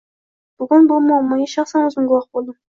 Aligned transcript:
Bugun 0.63 0.87
bu 0.91 0.97
muammoga 1.09 1.45
shaxsan 1.53 1.87
oʻzim 1.91 2.09
guvoh 2.09 2.27
boʻldim. 2.33 2.59